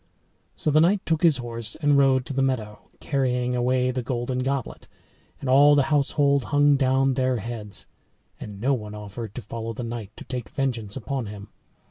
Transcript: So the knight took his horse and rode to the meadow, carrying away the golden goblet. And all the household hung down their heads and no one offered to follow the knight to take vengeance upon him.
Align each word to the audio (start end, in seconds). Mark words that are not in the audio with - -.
So 0.55 0.71
the 0.71 0.81
knight 0.81 1.05
took 1.05 1.21
his 1.21 1.37
horse 1.37 1.75
and 1.75 1.95
rode 1.95 2.25
to 2.25 2.33
the 2.33 2.41
meadow, 2.41 2.89
carrying 2.99 3.55
away 3.55 3.91
the 3.91 4.01
golden 4.01 4.39
goblet. 4.39 4.87
And 5.39 5.47
all 5.47 5.75
the 5.75 5.93
household 5.93 6.45
hung 6.45 6.75
down 6.75 7.13
their 7.13 7.37
heads 7.37 7.85
and 8.39 8.59
no 8.59 8.73
one 8.73 8.95
offered 8.95 9.35
to 9.35 9.43
follow 9.43 9.73
the 9.73 9.83
knight 9.83 10.09
to 10.17 10.23
take 10.25 10.49
vengeance 10.49 10.95
upon 10.97 11.27
him. 11.27 11.49